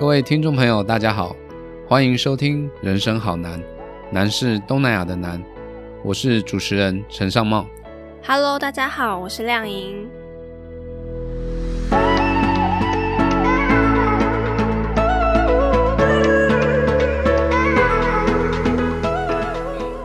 [0.00, 1.36] 各位听众朋友，大家好，
[1.86, 3.60] 欢迎收听《人生好难》，
[4.10, 5.38] 难是东南亚的难。
[6.02, 7.66] 我是主持人陈尚茂。
[8.26, 10.08] Hello，大家好，我是亮莹。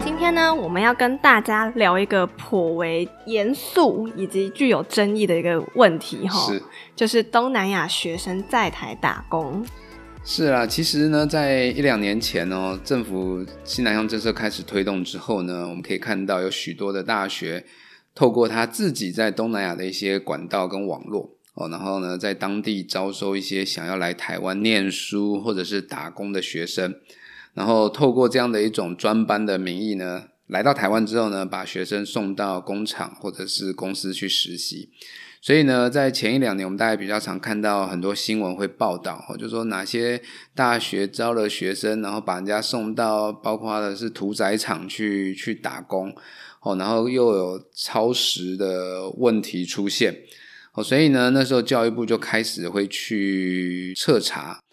[0.02, 6.62] 今天呢，我们要跟大家聊一个颇为严肃以及具有争议的一个问题，哈，是
[6.98, 9.66] 就是东南亚学生在台打工。
[10.28, 17.64] 是啊，其实呢，在一两年前哦，政府西南向政策开始推动之后呢，我们可以看到有许多的大学
[18.16, 26.96] 透过他自己在东南亚的一些管道跟网络哦，然后呢，在当地招收一些想要来台湾念书或者是打工的学生，
[27.54, 34.90] 然后透过这样的一种专班的名义呢，来到台湾之后呢，把学生送到工厂或者是公司去实习。
[35.46, 40.20] 所以呢，在前一两年，我们大概比较常看到很多新闻会报道，哦，就说哪些
[40.56, 46.12] 大学招了学生，然后把人家送到包括的是屠宰场去去打工，
[46.62, 50.18] 哦，然后又有超时的问题出现，
[50.74, 54.65] 哦，所以呢，那时候教育部就开始会去彻查。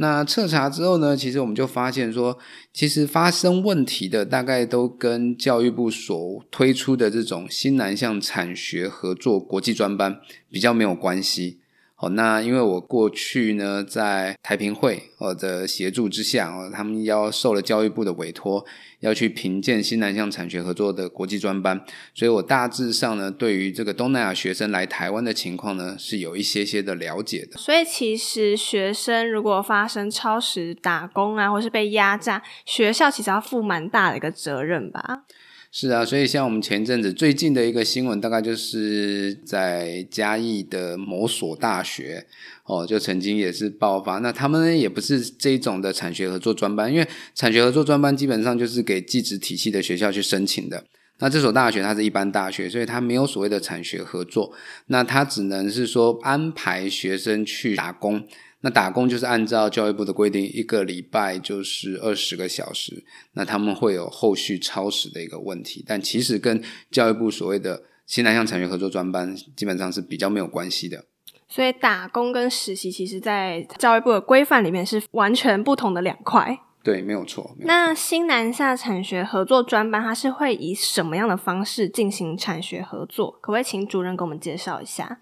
[0.00, 2.38] 那彻查之后呢，其实我们就发现说，
[2.72, 10.18] 其实发生问题的大概都跟教育部所推出的这种新南向产学合作国际专班
[10.50, 11.60] 比较没有关系。
[12.00, 18.64] 哦，那因为我过去呢在台评会我的协助之下哦，他们要受了教育部的委托，
[19.00, 21.84] 要去评鉴新南向产学合作的国际专班，
[22.14, 27.58] 所以我大致上呢对于这个东南亚学生来台湾的情况呢是有一些些的了解的。
[27.58, 35.24] 所以其实学生如果发生超时打工啊，或是被压榨，学校其实要负蛮大的一个责任吧。
[35.72, 42.26] 是啊，所以像我们前阵子最近的一个新闻，大概就是在嘉义的某所大学
[42.64, 44.18] 哦，就曾经也是爆发。
[44.18, 50.82] 那他们也不是这种的产学合作专班，因为产学合作专班基本上就是给技职体系的学校去申请的。
[51.20, 54.52] 那这所大学它是一般大学，所以它没有所谓的产学合作，
[54.86, 58.26] 那它只能是说安排学生去打工。
[58.62, 63.04] 那打工就是按照教育部的规定，一个礼拜就是二十个小时。
[63.32, 71.06] 那他们会有后续超时的一个问题，但其实跟教育部所谓的西南向产学合作专班基本上是比较没有关系的。
[71.48, 76.58] 所以打工跟实习，其实在教育部的规范里面是完全不同的两块。
[76.82, 77.42] 对，没有错。
[77.56, 83.32] 没有错那新南下产学合作专班，它是会以什么样的方式进行产学合作？
[83.40, 85.18] 可不可以请主任给我们介绍一下？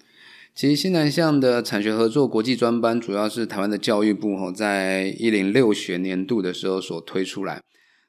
[0.59, 7.63] 其实新南向的产学合作国际专班，主要是台湾的教育部吼，在一零六学年度的时候所推出来。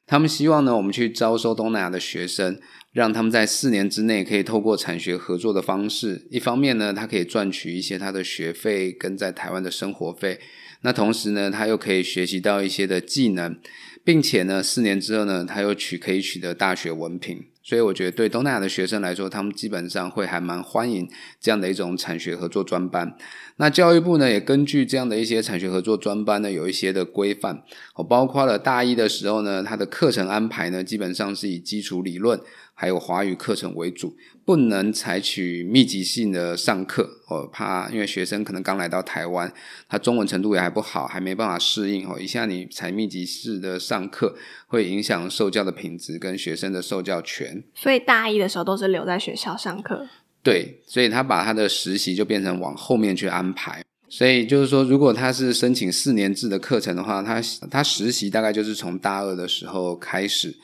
[0.08, 2.60] 他们希望呢，我们去招收东南亚的学生，
[2.92, 10.40] 让他们在四年之内可以透过产学合作的方式，一方面呢，他可以赚取一些他的学费跟在台湾的生活费，
[10.82, 13.56] 那同时呢，他又可以学习到一些的技能，
[14.04, 17.46] 并且呢，四年之后呢，他又取可以取得大学文凭。
[17.70, 21.08] 所以我觉得对东南亚的学生来说，他们基本上会还蛮欢迎
[21.40, 23.16] 这样的一种产学合作专班。
[23.58, 27.62] 那教育部呢，也根据这样的一些产学合作专班呢，有一些的规范，
[27.94, 32.42] 哦，包括了大一的时候呢，它的课程安排呢，基本上是以基础理论
[32.82, 39.52] 还有华语课程为主，不能采取密集性的上课，哦，怕因为学生可能刚来到台湾，
[39.90, 44.34] 他中文程度也还不好，还没办法适应，哦，一下你采密集式的上课，
[44.68, 47.62] 会影响受教的品质跟学生的受教权。
[47.76, 50.08] 所以大一的时候都是留在学校上课。
[50.42, 53.84] 对，所以他把他的实习就变成往后面去安排。
[54.08, 60.56] 所以就是说，如果他是申请四年制的课程的话，他他实习大概就是从大二的时候开始。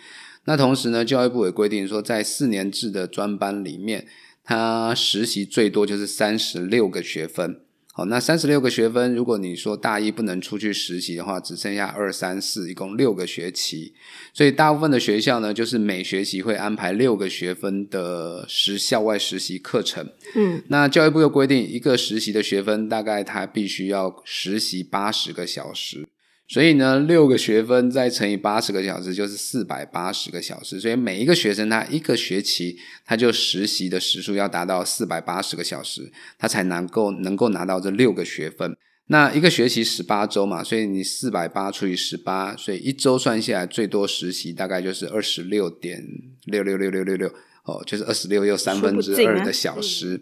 [0.46, 4.08] 那同时呢，教育部也规定说，在四年制的专班里面，
[4.44, 7.62] 他实习最多就是三十六个学分。
[7.98, 13.94] 好，那三十六个学分，如果你说大一不能出去实习的话，只剩下二三四，一共六个学期。
[14.34, 20.10] 所以大部分的学校呢，就是每学期会安排六个学分的实校外实习课程。
[20.36, 26.06] 嗯，那教育部又规定，一个实习的学分大概他必须要实习八十个小时。
[26.48, 30.80] 所以呢，六个学分再乘以八十个小时，就是四百八十个小时。
[30.80, 38.78] 所以每一个学生他一个学期他就实习的时数要达到四百八十个小时，他才能够能够拿到这六个学分。
[39.08, 46.04] 那一个学期十八周嘛，所以你四百八除以十八，所以一周算下来最多实习大概就是二十六点
[46.46, 47.28] 六六六六六六
[47.64, 50.22] 哦，就是二十六又三分之二的小时。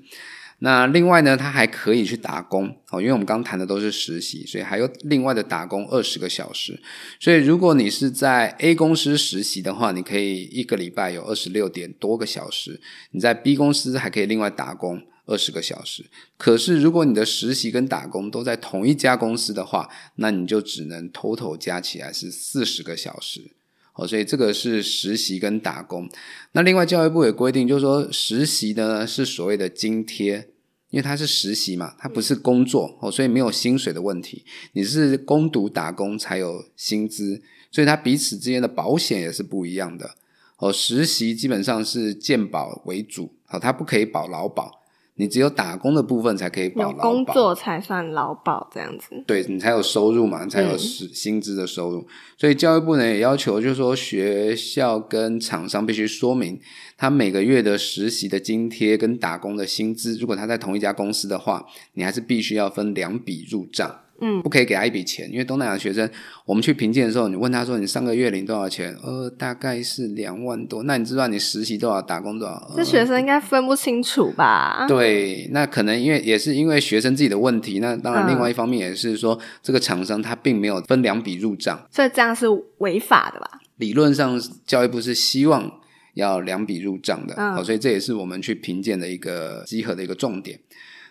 [0.60, 6.82] 那另外呢，他还可以去打工哦，因为我们刚谈的都是实习，所以还有另外的打工二十个小时。
[7.20, 12.80] 所以如果你是在 A 公司实习的话，你可以一个礼拜有二十六点多个小时；
[13.12, 16.06] 你在 B 公司还可以另外打工二十个小时。
[16.38, 23.56] 可是如果你的实习跟打工都在同一家公司的话，那你就只能 total 加起来是四十个小时。
[23.94, 26.10] 哦，所以这个是实习跟打工。
[26.54, 30.50] 那另外教育部也规定，就是说实习呢是所谓的津贴，
[30.90, 34.44] 因为它是实习嘛，它不是工作哦，所以没有薪水的问题。
[34.74, 37.42] 你是攻读打工才有薪资，
[37.72, 40.16] 所以它彼此之间的保险也是不一样的。
[40.57, 44.83] 哦，实习基本上是健保为主，哦，它不可以保劳保。
[45.15, 49.24] 你只有打工的部分才可以保劳保，工作才算劳保这样子。
[49.27, 52.07] 对你才有收入嘛，才有薪薪资的收入。
[52.38, 56.60] 所以教育部呢也要求，就是说学校跟厂商必须说明，
[56.98, 64.00] 他每个月的实习的津贴跟打工的薪资，如果他在同一家公司的话，你还是必须要分两笔入账。
[64.24, 66.10] 嗯，不可以给他一笔钱，因为东南亚学生，
[66.46, 68.96] 我们去评鉴的时候，你问他说你上个月领多少钱？
[69.04, 70.84] 呃，大概是两万多。
[70.84, 72.72] 那你知道你实习多少，打工多少？
[72.75, 74.86] 这学生应该分不清楚吧？
[74.88, 77.80] 对，那可能因为也是因为学生自己的问题。
[77.80, 82.48] 那当然，另外一方面也是说，这个厂商他并没有分两笔入账，所以这样是
[82.78, 83.60] 违法的吧？
[83.78, 85.70] 理论上，教育部是希望
[86.14, 90.60] 要两笔入账的，嗯，所以这也是我们去评鉴的一个集合的一个重点。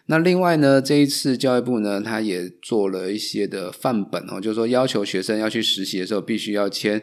[0.07, 7.01] 那另外呢，这一次教育部呢，他也做了一些的范本哦，就是说要求学生要去实习的时候，必须要签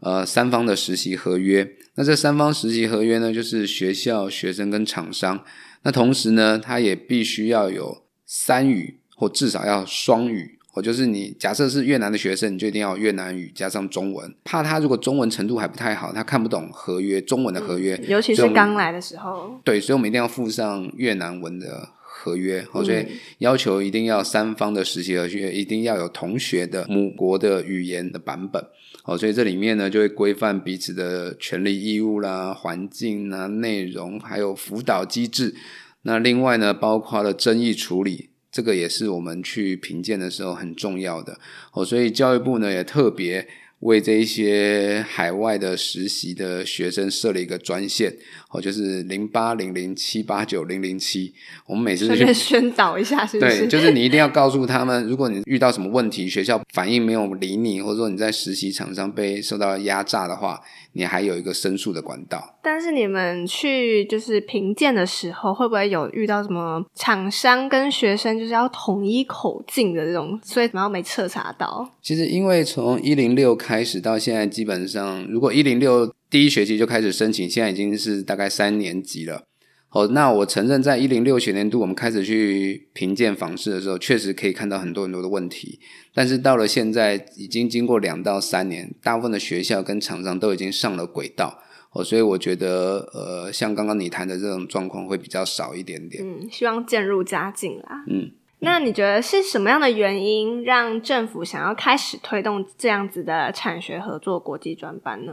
[0.00, 1.76] 呃三方的实习合约。
[1.94, 5.42] 那这三方实习合约呢，就是学校、学生跟厂商。
[5.84, 10.58] 那同时呢，他也必须要有三语或至少要双语。
[10.74, 14.34] 哦，就是你假设是越南的学生，你就一定要越南语加上中文。
[14.44, 19.60] 怕他如果中文程度还不太好，他看不懂合约中文的合约，尤其是刚来的时候。
[19.64, 21.88] 对，所以我们一定要附上越南文的。
[22.20, 23.06] 合约，哦所以
[23.38, 28.62] 要求一定要三方的实习合约，一定要有同学的母国的语言的版本。
[29.04, 35.54] 哦，所以这里面呢就会规范彼此的权利义务啦、环境啊、内容，还有辅导机制。
[36.02, 41.38] 那另外呢，包括了争议处理，这个也是我们去评鉴的时候很重要的。
[41.72, 43.48] 哦，所以教育部呢也特别。
[43.80, 48.14] 为这一些海外的实习的学生设了一个专线，
[48.50, 51.34] 哦，就是零八零零七八九零零七。
[51.66, 53.58] 我们每次去宣导一下，是不是？
[53.60, 60.60] 对，就是你一定要告诉他们，如果你遇到什么问题，学校反应没有理你，或者说你在实习场上被受到压榨的话。
[60.92, 71.88] 你还有一个申诉的管道，但是你们去就是评鉴的时候，会不会有遇到什么厂商跟学生就是要统一口径的这种，所以然后没彻查到？
[72.02, 79.44] 其实因为从一零六开始到现在，基本上如果一零六第一学期就开始申请，现在已经是大概三年级了。
[79.90, 85.80] 哦，那我承认，在一零六学年度我们开始去评鉴访视的时候，确实可以看到很多很多的问题。
[86.14, 91.60] 但是到了现在，已经经过两到三年，大部分的学校跟厂商都已经上了轨道。
[91.92, 96.24] 哦，所以我觉得，呃，像刚刚你谈的这种状况会比较少一点点。
[96.24, 98.04] 嗯，希望渐入佳境啦。
[98.08, 105.32] 嗯，那你觉得是什么样的原因让政府想要开始推动这样子的产学合作国际专班呢？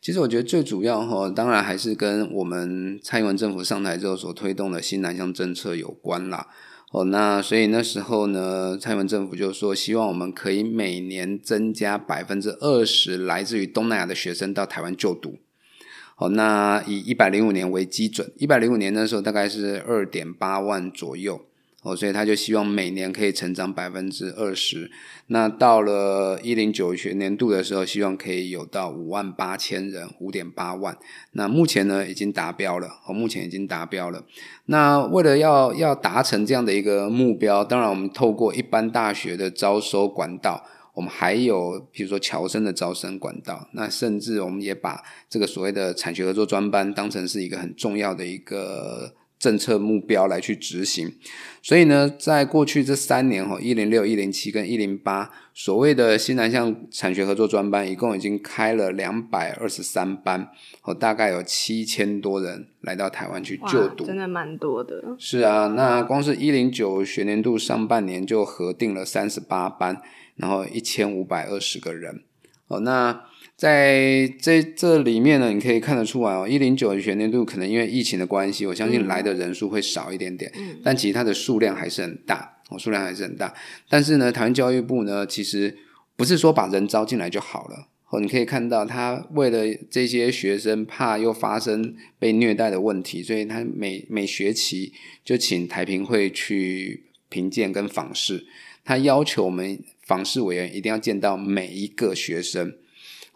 [0.00, 6.46] 其实我觉得最主要哈，当然还是跟我们蔡英文政府上台之后所推动的新南向政策有关啦。
[6.92, 15.38] 哦，那所以那时候呢，蔡英文政府就说，希望我们可以每年增加百分之二十来自于东南亚的学生到台湾就读。
[16.18, 21.44] 哦，那以一百零五年为基准，一百零五年那时候大概是二点八万左右。
[21.86, 24.90] 哦，所以他就希望每年可以成长百分之二十。
[25.28, 30.98] 那到了一零九学年度的时候，希望可以有到五万八千人，五点八万。
[31.30, 32.88] 那目前呢，已经达标了。
[33.06, 34.24] 哦，目前已经达标了。
[34.64, 43.68] 那为了要要达成这样的一个目标，当然我们透过一般大学的招收管道，我们还有比如说侨生的招生管道。
[43.74, 45.00] 那甚至我们也把
[45.30, 49.14] 这个所谓的产学合作专班当成是一个很重要的一个。
[49.38, 51.12] 政策目标来去执行，
[51.62, 60.48] 所以呢，在过去这三年哈，一零六、一零七跟一零八，所谓的西南向产学合作专班，一共已经开了两百二十三班，
[60.84, 65.14] 哦，大概有七千多人来到台湾去就读，真的蛮多的。
[65.18, 70.00] 是啊，那光是一零九学年度上半年就核定了三十八班，
[70.36, 72.22] 然后一千五百二十个人，
[72.68, 73.24] 哦，那。
[73.56, 80.52] 在这这里面呢，你可以看得出来哦，一零九学年度可能因为疫情的关系，我相信来的人数会少一点点，
[80.84, 83.54] 但其实它的数量还是很大，哦，数量还是很大。
[83.88, 85.74] 但是呢，台湾教育部呢，其实
[86.16, 94.92] 不是说把人招进来就好了，哦，你可以看到他为了这些学生怕又发生被虐待的问题，所以他每每学期
[95.24, 98.44] 就请台评会去评鉴跟访视，
[98.84, 102.74] 他要求我们访视委员一定要见到每一个学生。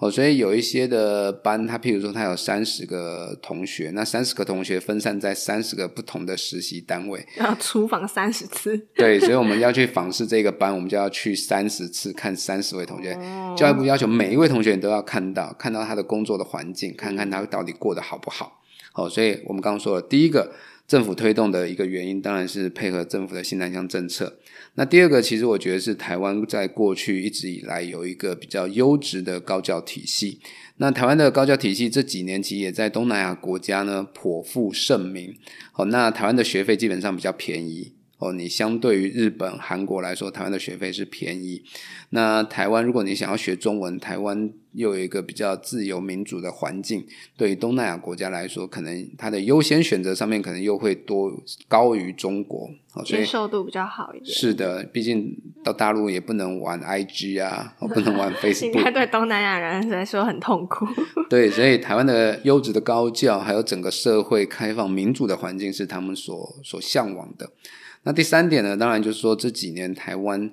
[0.01, 8.79] 哦，所以有一些的班，他譬如说他有三十个同学，那三十个同学分散在三十个不同的实习单位，要出访三十次。
[8.95, 13.15] 对，所以我们要去访视这个班，我们就要去三十次看三十位同学。
[13.55, 18.63] 教育部要求每一位同学你都要看到，看到他的工作的环境，看看他到底过得好不好。
[18.95, 20.51] 哦，所以我们刚刚说了，第一个
[20.91, 24.41] 政府推动的一个原因，当然是配合政府的新南向政策。
[24.75, 30.41] 那第二个，其实我觉得是台湾在过去一直以来有一个比较优质的高教体系。
[30.79, 35.33] 那台湾的高教体系这几年其实也在东南亚国家呢颇负盛名。
[35.71, 37.93] 好，那台湾的学费基本上比较便宜。
[38.19, 41.63] 哦，你相对于日本、韩国来说，台湾的学费是便宜。
[42.11, 51.33] 那台湾，如果你想要学中文，台湾又有一个比较自由民主的环境，对于东南亚国家来说，可能它的优先选择上面可能又会多
[51.69, 52.71] 高于中国。
[53.05, 54.35] 接受度比较好一点。
[54.35, 60.85] 是的，毕竟到大陆也不能玩 IG 啊，不能玩 Facebook，应该对东南亚人来说很痛苦。
[61.31, 67.49] 对，所以台湾的优质的高教，还有整个社会开放民主的环境，是他们所所向往的。
[68.03, 70.51] 那第三点呢，当然就是说这几年台湾，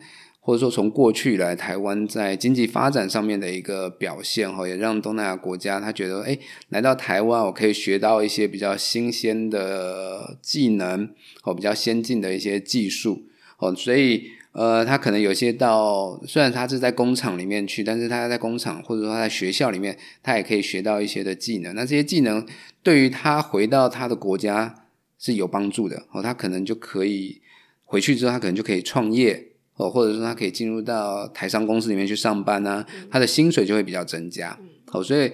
[0.48, 6.40] 或者说从过去以来台湾在经济发展上面的一个表现哈，也让东南亚国家他觉得，哎，
[6.70, 11.10] 来到台湾我可以学到一些比较新鲜的技能，
[11.44, 13.24] 哦，比较先进的一些技术，
[13.58, 21.76] 哦，所以呃，他可能有些到，虽然他是在工厂里面去，但是他在工厂或者说他在学校里面，他也可以学到一些的技能。
[21.76, 22.48] 那这些技能
[22.82, 24.84] 对于他回到他的国家。
[25.20, 27.42] 是有帮助的哦，他可能就可以
[27.86, 29.48] 回去之后，他可能就可以创业
[29.78, 34.60] 哦，或者说他可以进入到台商公司里面去上班啊，他的薪水就会比较增加
[34.92, 35.32] 哦，所以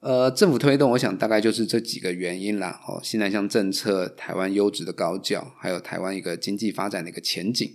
[0.00, 7.70] 呃，政府推动，我想大概就是这几个原因啦哦，新南向政策、台湾优质的高教，还有台湾一个经济发展的一个前景。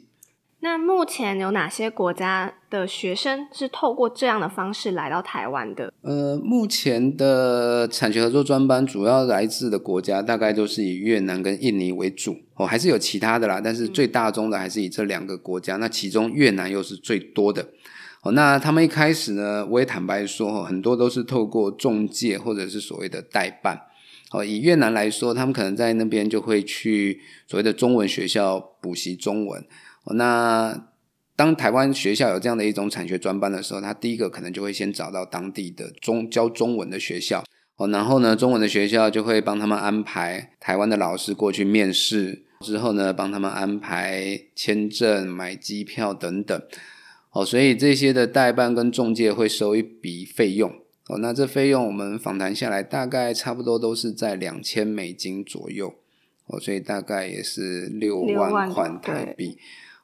[0.63, 5.91] 那目前有哪些国家的学生是透过这样的方式来到台湾的？
[6.01, 15.77] 呃，目前的产学合作专班主要来自的国家大概都是以越南跟印尼为主哦，还是有其他的啦，但是最大宗的还是以这两个国家。
[15.77, 17.67] 那其中越南又是最多的
[18.21, 18.31] 哦。
[18.33, 23.81] 那他们一开始呢，我也坦白说，很多都是透过中介或者是所谓的代办
[24.31, 24.45] 哦。
[24.45, 29.65] 以越南来说，他们可能在那边就会去所谓的中文学校补习中文。
[30.05, 30.89] 那
[31.35, 37.43] 当台湾学校有这样的一种产学专班的时候，他第一个可能就会先找到当地的中教中文的学校。
[37.77, 46.61] 哦，然后呢，中文的学校就会帮他们安排台湾的老师过去面试，之后呢，帮他们安排签证、买机票等等。
[47.31, 50.69] 哦，所以这些的代办跟中介会收一笔费用。
[51.07, 55.95] 哦，那这费用我们访谈下来大概差不多都是在两千美金左右。
[56.45, 59.57] 哦，所以大概也是六万块台币。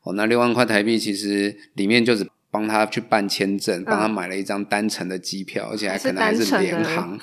[0.07, 7.19] 哦，那六万块台币其实里面就是帮他去办签证，帮他买了一张单程的机票，而且还可能还是联航。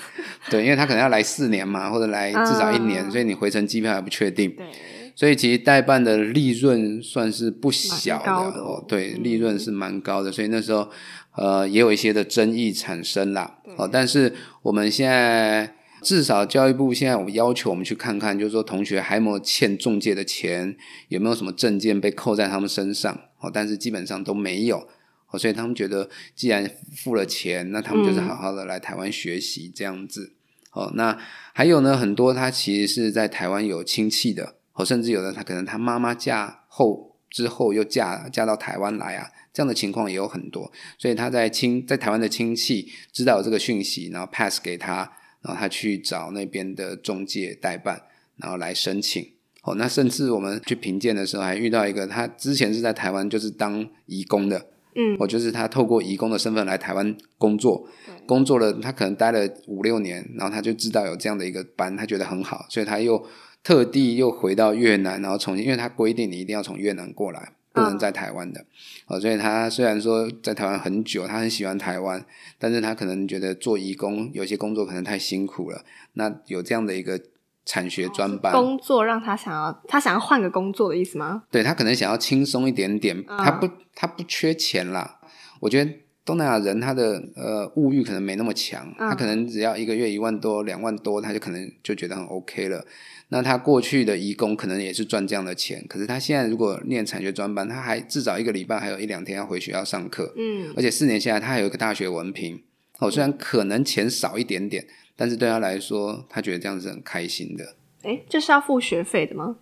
[0.51, 4.51] 对，因为他可能要来四年嘛，或者来至少一年，所以你回程机票还不确定。
[4.55, 4.67] 对，
[5.15, 8.85] 所以其实代办的利润算是不小的哦。
[8.87, 10.91] 对，利润是蛮高的，所以那时候
[11.37, 13.59] 呃也有一些的争议产生啦。
[13.79, 15.75] 哦，但是我们现在。
[16.05, 20.77] 至少教育部现在我要求我们去看看，就是说同学还有没有欠中介的钱，
[21.09, 23.19] 有没有什么证件被扣在他们身上？
[23.41, 24.87] 哦，但是基本上都没有。
[25.31, 30.35] 哦，所以他们觉得既然付了钱，那他们就是好好的来台湾学习这样子。
[30.73, 31.19] 哦，那
[31.55, 40.71] 还有呢，很多他其实是在台湾有亲戚的，哦，甚至有的他可能他妈妈嫁后之后又嫁嫁到台湾来啊，这样的情况也有很多。
[40.99, 45.11] 所以他在亲在台湾的亲戚知道这个讯息，然后 pass 给他。
[45.45, 48.03] 然后他去找那边的中介代办，
[48.39, 49.25] 然后来申请。
[49.63, 57.89] 哦，那甚至我们去评鉴的时候，还遇到一个，他之前是在台湾就是当义工的，嗯，我就是他透过义工的身份来台湾工作，
[58.27, 63.27] 工作了，他可能待了五六年，然后他就知道有这样的一个班，他觉得很好，所以他又
[63.63, 67.53] 特地又回到越南，然后重新，因为他规定你一定要从越南过来。
[67.75, 68.65] 不能在台湾的，
[69.09, 72.25] 哦，所以他虽然说在台湾很久，他很喜欢台湾，
[72.57, 75.85] 但是他可能觉得做义工有些工作可能太辛苦了。
[76.13, 77.21] 那有这样的一个
[77.67, 81.43] 产学专班工作，让他想要他想要换个工作的意思吗？
[81.51, 85.19] 对他可能想要轻松一点点，他不他不缺钱啦。
[85.59, 85.91] 我觉得
[86.25, 92.85] 东南亚人他的呃物欲可能没那么强，他可能只要一个月一万多两万多，他就可能就觉得很 OK 了。
[93.29, 102.63] 那他过去的义工可能也是赚这样的钱，可是他现在如果念产学专班，他还至少一个礼拜还有一两天要回学校上课，嗯，而且四年下来他还有一个大学文凭，
[102.99, 107.75] 哦，虽然可能钱少一点点，但是对他来说，他觉得这样是很开心的。
[108.03, 109.57] 哎，这是要付学费的吗？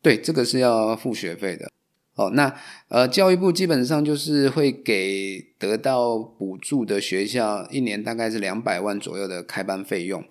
[0.00, 1.70] 对，这个是要付学费的。
[2.16, 2.52] 哦，那
[2.88, 10.24] 呃，教育部基本上就是会给得到补助的学校一年大概是两百万左右的开班费用，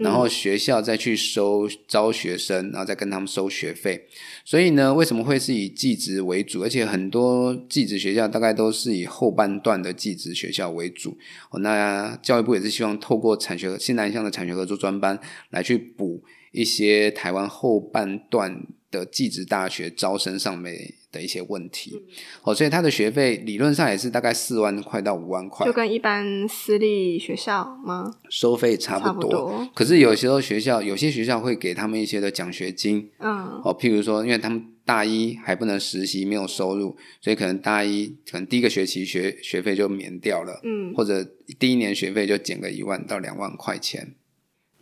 [0.00, 4.08] 然后学校再去收招学生，然后再跟他们收学费。
[4.44, 6.64] 所以呢，为什么会是以技职为主？
[6.64, 11.16] 而且很多技职学校大概都是以后半段的技职学校为主。
[11.50, 15.16] 哦，那教育部也是希望透过产学新南向的产学合作专班
[15.50, 20.94] 来去补一些台湾后半段的技职大学招生上面。
[21.12, 22.02] 的一些问题，
[22.42, 28.14] 哦，所以他的学费理论上也是大概四万块到五万块，就跟一般私立学校吗？
[28.28, 41.24] 收费差不多，可是有时候学校有些学校会给他们一些的奖学金，嗯，哦，譬如说，因为他们大一还不能实习，没有收入，所以可能大一可能第一个学期学学费就免掉了，嗯，或者
[41.58, 44.14] 第一年学费就减个一万到两万块钱。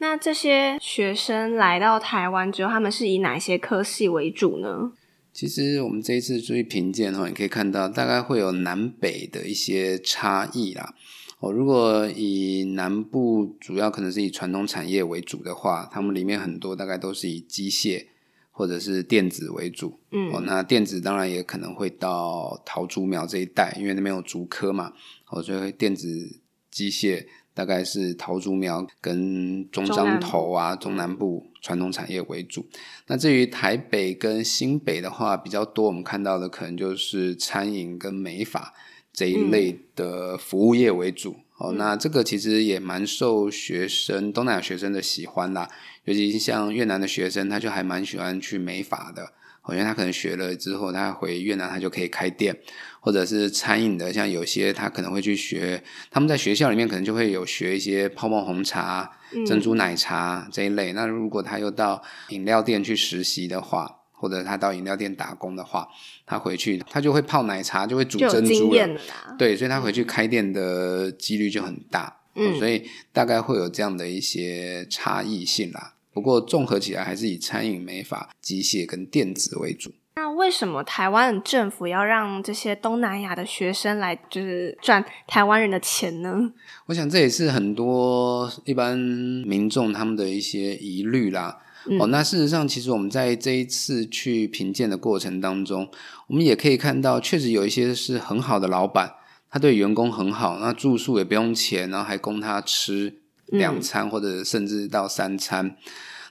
[0.00, 4.92] 那这些学生来到台湾之后，他们是以哪些科系为主呢？
[5.38, 10.96] 其实我们这一次注意评鉴哈，你可以看到大概会有南北的一些差异啦。
[11.38, 18.06] 哦，如果以南部主要可能是以传统产业为主的话，他们里面很多大概都是以机械
[18.50, 20.00] 或者是电子为主。
[20.10, 24.92] 嗯，哦，那电子当然也可能会到桃竹苗这一带，因为那边有竹科嘛。
[25.30, 27.26] 哦，所以电子机械。
[27.54, 32.66] 大概是桃竹苗跟中彰头啊，中南部传统产业为主。
[33.06, 38.74] 那至于台北跟新北的话，比较多我们看到的可能就是餐饮跟美发
[39.12, 41.36] 这一类的服务业为主。
[41.56, 45.68] 哦，那这个其实也蛮受学生东南亚学生的喜欢啦，
[46.04, 49.32] 尤其像越南的学生，他就还蛮喜欢去美发的。
[49.70, 52.58] 因为他可能学了之后，他回越南他就可以开店，
[53.00, 60.92] 或者是餐饮的，像有些他可能会去学，他们在学校里面可能就会有学一些泡沫红茶、珍珠奶茶这一类。
[60.92, 65.88] 那如果他又到饮料店去实习的话，或者他到饮料店打工的话，
[66.26, 69.00] 他回去他就会泡奶茶，就会煮珍珠了。
[69.38, 72.16] 对，所以他回去开店的几率就很大。
[72.34, 75.94] 嗯，所以大概会有这样的一些差异性啦。
[76.12, 79.92] 不过综合起来，还是以餐饮、美发、机械跟电子为主。
[80.38, 86.52] 那为什么台湾政府要让这些东南亚的学生来，就是赚台湾人的钱呢？
[86.86, 91.58] 我想这也是很多一般民众他们的一些疑虑啦。
[91.98, 95.88] 哦，那事实上，其实我们在这一次去评鉴的过程当中，
[96.28, 99.14] 我们也可以看到，确实有一些是很好的老板，
[99.50, 103.14] 他对员工很好，那住宿也不用钱，然后还供他吃
[103.46, 105.76] 两餐或者甚至到三餐。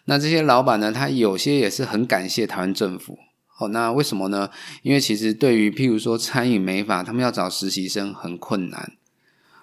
[0.05, 0.93] 那这些老板呢？
[0.93, 3.19] 他有些也是很感谢台湾政府。
[3.57, 4.47] 哦，那为什么呢？
[4.83, 8.91] 因为其实对于譬如说餐饮美法，他们要找实习生很困难。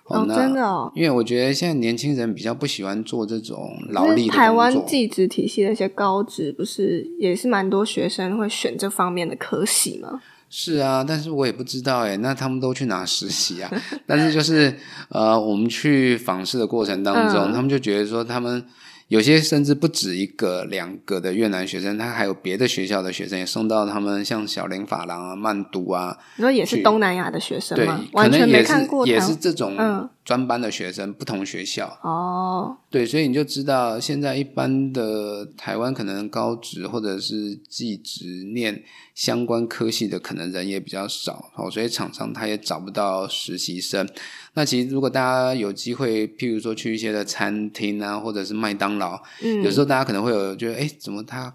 [0.07, 0.91] 哦，真的哦。
[0.97, 10.21] 因为我觉得现在年轻人比较不喜欢做这种劳力台湾技职体系的一些高职，不是也是蛮多学生会选这方面的科系吗？
[10.51, 13.71] 是啊，但是我也不知道哎，那他们都去哪实习啊？
[14.07, 14.77] 但是就是
[15.09, 18.65] 呃，我们去访视的过程当中，他们就觉得说他们。
[19.09, 26.17] 有些甚至不止一个、两个的越南学生，他还有别的学校的学生也送到他们，像小林法郎啊、曼都啊。
[26.37, 28.03] 你说也是东南亚的学生吗？
[28.13, 29.77] 完全没看过，也是这种
[30.25, 31.99] 专班的学生，不同学校。
[32.03, 38.83] 哦，对，所以你就知道，现在一般的台湾可能高职或者是技职念
[39.15, 44.09] 相关科系的，可能人也比较少，哦，所以厂商他也找不到实习生。
[44.55, 51.55] 那其实，如果大家有机会，譬如说去一些的餐厅啊，或者是麦当劳，嗯，有时候大家可能会有觉得，哎，怎么他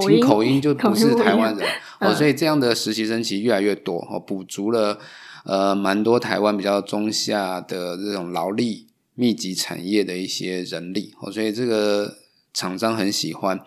[0.00, 1.68] 听口音就不是台湾人
[2.00, 2.14] 哦？
[2.14, 4.98] 所以这样的实习生其实越来越多哦，补足了
[5.46, 12.18] 呃蛮多台湾比较中下的这种劳力密集产业的一些人力哦，所以这个
[12.52, 13.58] 厂商很喜欢。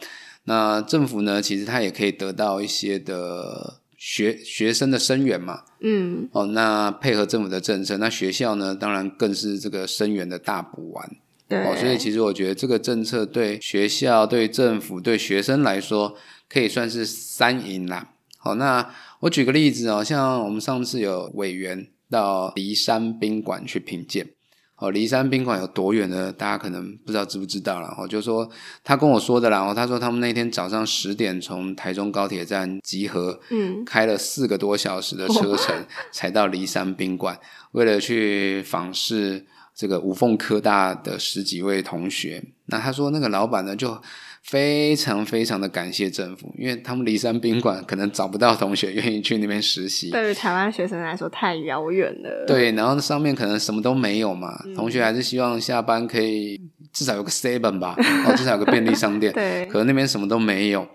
[0.44, 3.80] 那政府呢，其实他也可以得到一些的。
[4.02, 11.18] 学学生的生源嘛，嗯，哦，那配合政府的政策，那学校呢，当然更是这个生源的大补丸，
[11.50, 16.16] 对，哦，所以其实我觉得这个政策对学校、对政府、对学生来说，
[16.48, 18.12] 可以算是三赢啦。
[18.38, 18.90] 好，那
[19.22, 24.30] 我举个例子哦，像我们上次有委员到骊山宾馆去品鉴。
[24.78, 26.32] 哦，骊山宾馆有多远呢？
[26.32, 27.94] 大家可能不知道知不知道了。
[27.98, 28.50] 哦，就说
[28.82, 29.60] 他跟我说的啦。
[29.60, 37.38] 哦，他说他们那天早上十点从台中高铁站集合，嗯，开了四个多小时的车程才到骊山宾馆，
[37.74, 42.42] 为了去访视这个五凤科大的十几位同学。
[42.70, 44.02] 那他说那个老板呢就。
[44.42, 50.10] 非常非常的感谢政府，因为他们骊山宾馆可能找不到同学愿意去那边实习。
[50.12, 52.46] 对于台湾学生来说太遥远了。
[52.48, 56.60] 对，然后上面可能什么都没有嘛，同学还是希望下班可以
[56.94, 57.94] 至少有个 seven 吧，
[58.26, 59.32] 哦，至少有个便利商店。
[59.36, 60.88] 对，可能那边什么都没有，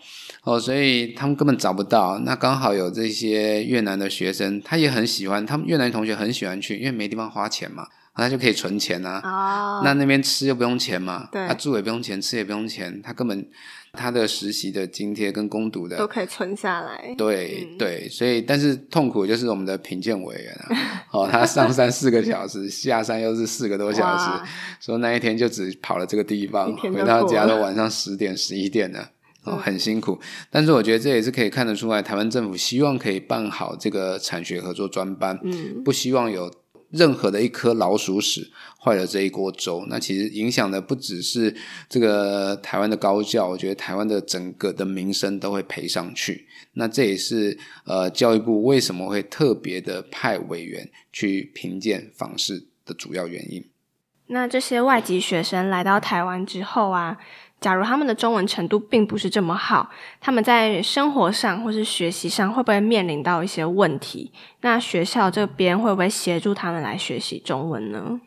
[0.44, 2.18] 哦，所以他们根本找不到。
[2.20, 9.20] 那刚好有这些越南的学生，他也很喜欢，他们越南同学很喜欢去，因为没地方花钱嘛，他就可以存钱啊。
[9.24, 11.46] 哦，那那边吃又不用钱嘛，对。
[11.46, 13.46] 他住也不用钱，吃也不用钱，他根本
[13.92, 17.14] 他的实习的津贴跟攻读的都可以存下来。
[17.18, 17.78] 对、嗯。
[17.78, 24.48] 对，所以但是痛苦就是我们的评鉴委员啊， 哦，他上山四个小时， 下山又是四个多小时哇，
[24.80, 29.10] 说那一天就只跑了这个地方，回到家都晚上十点十一点了。
[29.44, 29.58] 哦，嗯。
[29.58, 30.18] 很辛苦，
[30.50, 36.50] 但是我觉得这也是可以看得出来，台湾政府希望可以办好这个产学合作专班，嗯，不希望有
[36.94, 39.84] 任何的一颗老鼠屎坏了这一锅粥。
[39.88, 41.54] 那其实影响的不只是
[41.88, 46.46] 这个台湾的高教，我觉得台湾的整个的民生都会赔上去。
[46.74, 53.64] 那这也是呃教育部为什么会特别的派委员去评鉴访视的主要原因。
[54.28, 57.18] 那这些外籍学生来到台湾之后啊，
[57.60, 59.90] 假如他们的中文程度并不是这么好，
[60.20, 64.30] 他们在生活上或是学习上会不会面临到一些问题？
[64.60, 68.20] 那学校这边会不会协助他们来学习中文呢？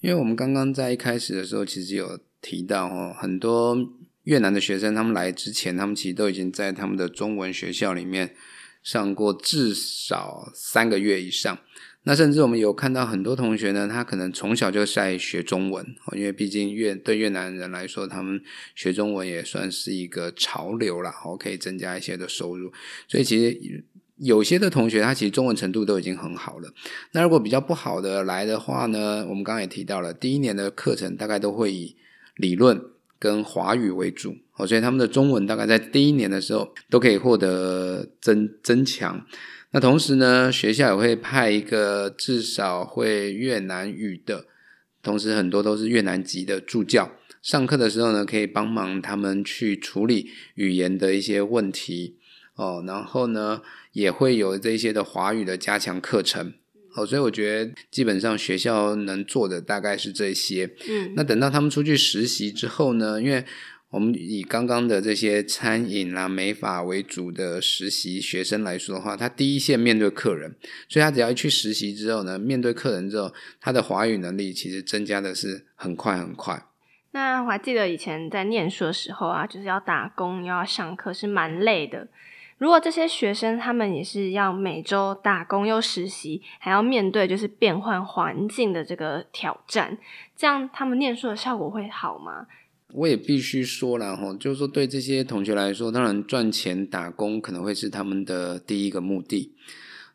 [0.00, 3.76] 因为我们刚刚在一开始的时候，其实有提到哦，很多
[4.24, 8.34] 越南的学生他们来之前，他们其实都已经在他们的中文学校里面
[8.82, 11.58] 上过至少三个月以上。
[12.06, 18.40] 那甚至我们有看到很多同学呢，他可能从小就在学中文，因为毕竟越对越南人来说，他们
[18.74, 22.70] 学中文也算是一个潮流啦，哦，可以增加一些的收入。
[23.08, 23.84] 所以其实
[24.18, 26.72] 有些的同学，他其实中文程度都已经很好了。
[27.12, 31.96] 那如果比较不好的来的话呢，我们刚刚也提到了，第一年的课程大概都会以
[32.36, 32.80] 理论
[33.18, 34.36] 跟华语为主，
[34.68, 39.26] 所以他们的中文大概在第一年的时候都可以获得增增强。
[39.74, 44.46] 那同时呢，学校也会派一个至少会越南语的，
[45.02, 47.10] 同时很多都是越南籍的助教，
[47.42, 52.18] 上课的时候呢，可以帮忙他们去处理语言的一些问题
[52.54, 56.54] 哦，然后呢，也会有这些的华语的加强课程。
[56.94, 60.72] 哦，所以我觉得基本上学校能做的大概是这些。
[60.88, 63.44] 嗯，那等到他们出去实习之后呢，因为
[63.94, 70.52] 我们以刚刚的这些餐饮啦、美发为主的实习学生来说的话，他第一线面对客人，
[70.88, 76.60] 所以他只要一去实习之后呢，面对客人之后，他的华语能力其实增加的是很快很快。
[77.12, 82.08] 那我还记得以前在念书的时候啊，就是要打工又要上课，是蛮累的。
[82.58, 89.96] 如果这些学生他们也是要每周打工又实习，还要面对就是变换环境的这个挑战，
[90.36, 92.48] 这样他们念书的效果会好吗？
[92.94, 99.52] 我也必须说了哈，就是说对这些同学来说，当然赚钱打工可能会是他们的第一个目的。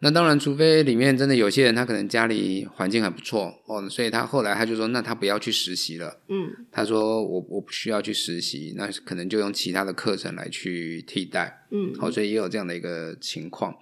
[0.02, 6.22] 那当然，除非里面真的有些人他可能家里环境还不错哦，所以他后来他就说，那他不要去实习了。
[6.30, 11.68] 嗯他说我我不需要去实习，那可能就用其他的课程来去替代。
[11.72, 13.76] 嗯，好、所以也有这样的一个情况。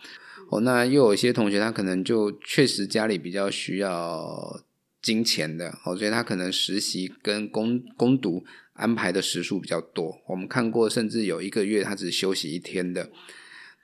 [0.50, 4.60] 哦，那又有一些同学他可能就确实家里比较需要
[5.02, 10.22] 金钱的，哦，所以他可能实习跟攻攻读安排的时数比较多。
[10.28, 13.10] 我们看过，甚至有一个月他只休息一天的。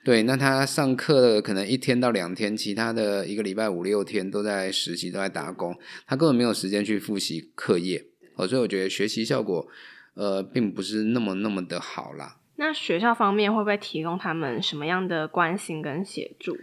[0.04, 5.74] 对，那他上课的可能一天到两天，其他的一个礼拜五六天都在实习，都在打工，
[6.06, 8.04] 他根本没有时间去复习课业。
[8.36, 9.66] 哦，所以我觉得学习效果，
[10.12, 12.36] 呃，并不是那么那么的好啦。
[12.56, 16.56] 那学校方面会不会提供他们什么样的关心跟协助？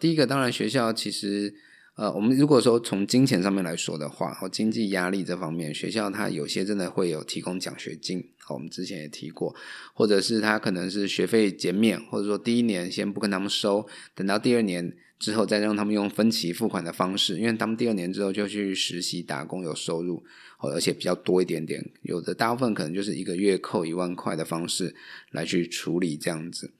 [0.00, 1.54] 第一个，当然学校其实，
[1.96, 8.22] 呃，我们如果说从金钱上面来说的话，和经济压力这方面，学校它有些真的会有提供奖学金。
[8.50, 9.56] 我们之前也提过，
[9.92, 20.22] 或者是他可能是学费减免，或者说第一年先不跟他们收，等到第二年之后再让他们用分期付款的方式，因为他们第二年之后就去实习打工有收入，
[20.58, 24.94] 而且比较多一点点，有的大部分可能就是一个月扣一万块的方式
[25.30, 26.70] 来去处理这样子。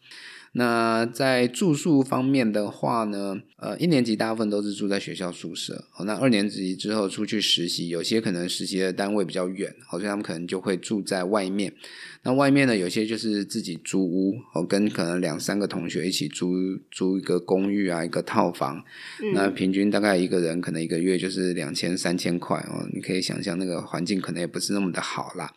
[0.58, 5.84] 那在住宿方面的话呢，呃，一年级大部分都是住在学校宿舍。
[5.98, 11.74] 哦，那二年级之后出去实习，有些可能实习的单位比较远，好像他们可能就会住在外面。
[12.22, 16.54] 那外面呢，有些就是自己租屋，哦，跟可能两三个同学一起租
[16.90, 18.82] 租一个公寓啊，一个套房。
[19.22, 25.52] 嗯那平均大概一个人可能一个月就是两千三千块哦，你可以想象那个环境可能也不是那么的好啦。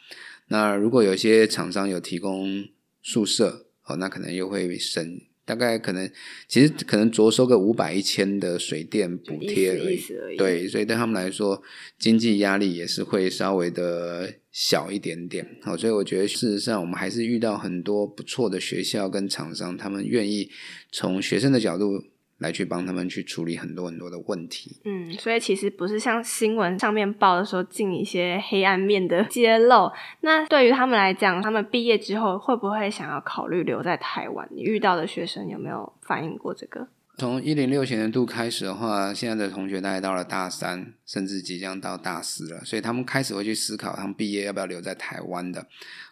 [0.49, 2.65] 那如果有些厂商有提供
[3.01, 6.09] 宿舍，哦，那可能又会升，大概可能
[6.47, 9.99] 其实可能着收个五百一千的水电补贴而已。
[10.37, 11.61] 对，所以对他们来说，
[11.97, 15.57] 经济压力也是会稍微的小一点点。
[15.63, 20.51] 好，所以我觉得事实上，我们还是遇到很多不错的学校跟厂商，他们愿意
[20.91, 22.03] 从学生的角度
[22.39, 24.81] 来去帮他们去处理很多很多的问题。
[24.83, 29.91] 嗯，所以其实不是像新闻上面报的时候进一些黑暗面的 揭露。
[30.21, 34.47] 那对于他们来讲，他们毕业之后会不会想要考虑留在台湾？
[34.51, 36.87] 你遇到的学生有没有反映过这个？
[37.17, 45.59] 从一零六学年度开始的话，现在的同学大概到了大三，甚至即将到大四了，所以他们开始会去思考，他们毕业要不要留在台湾的。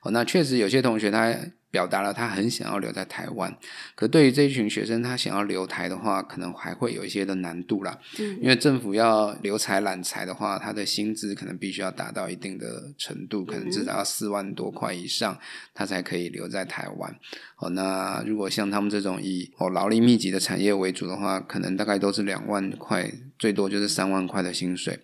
[0.02, 1.34] 哦，那确实有些同学他。
[1.78, 3.56] 表达了他很想要留在台湾，
[3.94, 7.96] 可对于这一群学生，他想要留台的话，可能还会有一些的难度啦。
[8.18, 15.38] 嗯，因为政府要留才揽才的话，他的薪资可能必须要达到一定的程度，可能至少要四万多块以上，
[15.76, 17.16] 他才可以留在台湾。
[17.60, 25.00] 哦，那如果像他们这种以哦劳力密集的产业为主的话，可能大概都是两万块，最多就是三万块的薪水。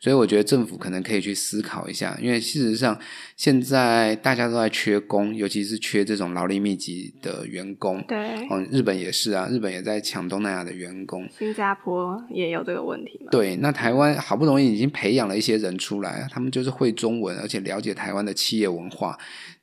[0.00, 2.98] 所以我觉得政府可能可以去思考一下，因为事实上
[3.36, 8.02] 现在大家都在缺工，尤其是缺这种劳力密集的员工。
[8.08, 8.16] 对，
[8.50, 11.28] 嗯，日本也是啊，日本也在抢东南亚的员工。
[11.38, 13.20] 新加坡也有这个问题。
[13.30, 19.18] 对，那台湾好不容易已经培养了一些人出来，他们就是会中文，而且了解台湾的企业文化。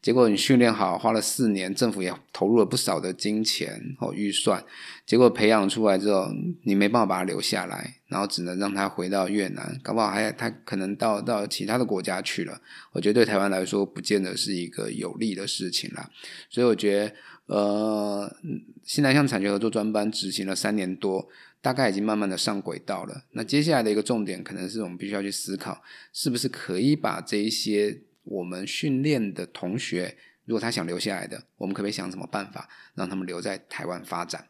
[0.06, 4.64] 结果你训练好，花了四年，政府也投入了不少的金钱和预算。
[5.04, 6.30] 结果培养出来之后，
[6.62, 12.62] 你没办法把他留下来，然后只能让他回到越南，搞不好还他可能到到其他的国家去了。
[12.92, 16.08] 我觉得对台湾来说，不见得是一个有利的事情啦。
[16.52, 17.12] 所以我觉
[17.48, 18.38] 得，呃，
[18.84, 21.28] 新南向产学合作专班执行了三年多，
[21.64, 23.24] 大概已经慢慢的上轨道了。
[23.32, 25.82] 那接下来的一个重点，可能是我们必须要去思考，
[26.14, 28.02] 是不是可以把这一些。
[28.26, 34.46] 我们训练的同学，如果他想留下来的，我们可不可以想什么办法让他们留在台湾发展？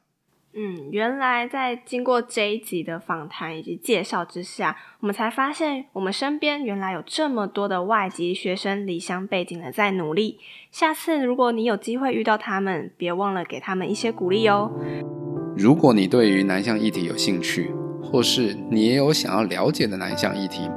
[0.57, 10.39] 嗯，原来在经过这一集的访谈以及介绍之下，我们才发现我们身边原来有这么多的外籍学生离乡背景的在努力。
[10.71, 14.71] 下次如果你有机会遇到他们，别忘了给他们一些鼓励哦。
[15.57, 17.69] 如果你对于南向议题有兴趣，
[18.01, 20.69] 或是你也有想要了解的南向议题，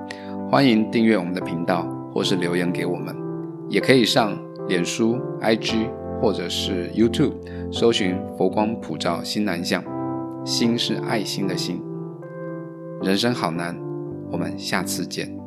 [0.50, 1.97] 欢迎订阅我们的频道。
[2.18, 3.14] 或是留言给我们，
[3.68, 5.88] 也可以上脸书、IG
[6.20, 7.34] 或者是 YouTube
[7.70, 9.80] 搜寻“佛光普照新南向”，
[10.44, 11.80] 心是爱心的心。
[13.02, 13.78] 人生好难，
[14.32, 15.37] 我们下次见。